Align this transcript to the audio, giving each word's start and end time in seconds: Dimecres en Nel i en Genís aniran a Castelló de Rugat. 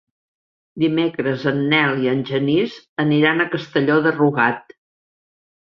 Dimecres 0.83 1.43
en 1.51 1.59
Nel 1.75 2.01
i 2.05 2.09
en 2.13 2.25
Genís 2.31 2.79
aniran 3.07 3.45
a 3.45 3.49
Castelló 3.55 4.03
de 4.09 4.19
Rugat. 4.21 4.79